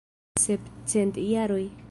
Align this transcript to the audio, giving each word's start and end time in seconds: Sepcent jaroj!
Sepcent 0.43 1.15
jaroj! 1.27 1.65